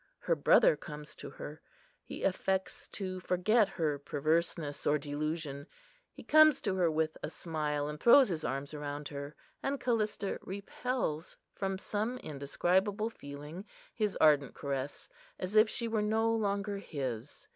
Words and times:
Her 0.17 0.35
brother 0.35 0.75
comes 0.75 1.15
to 1.17 1.29
her: 1.29 1.61
he 2.03 2.23
affects 2.23 2.87
to 2.87 3.19
forget 3.19 3.69
her 3.69 3.99
perverseness 3.99 4.87
or 4.87 4.97
delusion. 4.97 5.67
He 6.11 6.23
comes 6.23 6.59
to 6.63 6.73
her 6.73 6.89
with 6.89 7.19
a 7.21 7.29
smile, 7.29 7.87
and 7.87 7.99
throws 7.99 8.29
his 8.29 8.43
arms 8.43 8.73
around 8.73 9.09
her; 9.09 9.35
and 9.61 9.79
Callista 9.79 10.39
repels, 10.41 11.37
from 11.53 11.77
some 11.77 12.17
indescribable 12.17 13.11
feeling, 13.11 13.63
his 13.93 14.15
ardent 14.15 14.55
caress, 14.55 15.07
as 15.37 15.55
if 15.55 15.69
she 15.69 15.87
were 15.87 16.01
no 16.01 16.33
longer 16.33 16.77
his. 16.79 17.47